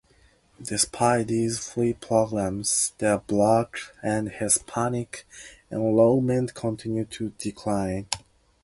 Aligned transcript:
Despite 0.59 1.27
these 1.27 1.59
free 1.59 1.93
programs, 1.93 2.93
the 2.97 3.21
black 3.27 3.75
and 4.01 4.29
Hispanic 4.29 5.27
enrollment 5.71 6.55
continue 6.55 7.05
to 7.05 7.29
decline. 7.37 8.07